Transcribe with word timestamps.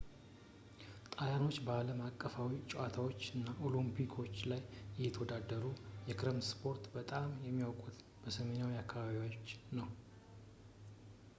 ጣልያኖች 1.13 1.57
በአለም 1.65 1.99
አቀፋዊ 2.05 2.47
ጨዋታዎች 2.71 3.19
እና 3.37 3.45
የኦሎምፒኮች 3.57 4.33
ላይ 4.51 4.61
እየተወዳደሩ፣ 4.97 5.63
የክረምት 6.11 6.47
ስፖርቶች 6.49 6.91
በጣም 6.97 7.27
የሚታወቁት 7.47 7.99
በሰሜናዊ 8.23 8.71
አካባቢዎች 8.83 9.51
ነው 9.79 9.89